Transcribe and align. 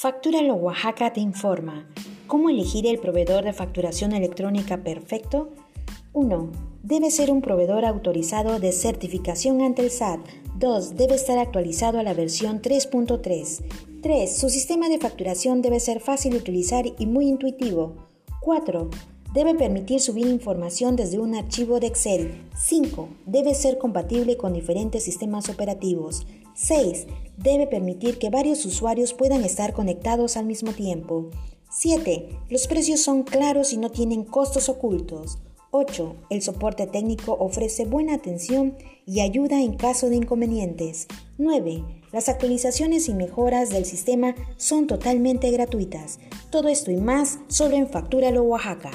Factúralo 0.00 0.54
Oaxaca 0.54 1.12
te 1.12 1.20
informa. 1.20 1.86
¿Cómo 2.26 2.48
elegir 2.48 2.86
el 2.86 2.98
proveedor 3.00 3.44
de 3.44 3.52
facturación 3.52 4.14
electrónica 4.14 4.82
perfecto? 4.82 5.50
1. 6.14 6.52
Debe 6.82 7.10
ser 7.10 7.30
un 7.30 7.42
proveedor 7.42 7.84
autorizado 7.84 8.58
de 8.60 8.72
certificación 8.72 9.60
ante 9.60 9.82
el 9.82 9.90
SAT. 9.90 10.20
2. 10.56 10.96
Debe 10.96 11.16
estar 11.16 11.36
actualizado 11.36 11.98
a 11.98 12.02
la 12.02 12.14
versión 12.14 12.62
3.3. 12.62 14.00
3. 14.00 14.38
Su 14.38 14.48
sistema 14.48 14.88
de 14.88 14.96
facturación 14.96 15.60
debe 15.60 15.80
ser 15.80 16.00
fácil 16.00 16.32
de 16.32 16.38
utilizar 16.38 16.86
y 16.98 17.04
muy 17.04 17.28
intuitivo. 17.28 18.08
4. 18.40 18.88
Debe 19.32 19.54
permitir 19.54 20.00
subir 20.00 20.26
información 20.26 20.96
desde 20.96 21.20
un 21.20 21.36
archivo 21.36 21.78
de 21.78 21.86
Excel. 21.86 22.48
5. 22.56 23.08
Debe 23.26 23.54
ser 23.54 23.78
compatible 23.78 24.36
con 24.36 24.52
diferentes 24.52 25.04
sistemas 25.04 25.48
operativos. 25.48 26.26
6. 26.54 27.06
Debe 27.36 27.68
permitir 27.68 28.18
que 28.18 28.28
varios 28.28 28.66
usuarios 28.66 29.14
puedan 29.14 29.44
estar 29.44 29.72
conectados 29.72 30.36
al 30.36 30.46
mismo 30.46 30.72
tiempo. 30.72 31.30
7. 31.70 32.28
Los 32.48 32.66
precios 32.66 33.02
son 33.02 33.22
claros 33.22 33.72
y 33.72 33.76
no 33.76 33.92
tienen 33.92 34.24
costos 34.24 34.68
ocultos. 34.68 35.38
8. 35.70 36.16
El 36.30 36.42
soporte 36.42 36.88
técnico 36.88 37.36
ofrece 37.38 37.84
buena 37.84 38.14
atención 38.14 38.76
y 39.06 39.20
ayuda 39.20 39.62
en 39.62 39.76
caso 39.76 40.10
de 40.10 40.16
inconvenientes. 40.16 41.06
9. 41.38 41.84
Las 42.10 42.28
actualizaciones 42.28 43.08
y 43.08 43.14
mejoras 43.14 43.70
del 43.70 43.84
sistema 43.84 44.34
son 44.56 44.88
totalmente 44.88 45.52
gratuitas. 45.52 46.18
Todo 46.50 46.66
esto 46.66 46.90
y 46.90 46.96
más 46.96 47.38
solo 47.46 47.76
en 47.76 47.88
Factúralo 47.88 48.42
Oaxaca. 48.42 48.90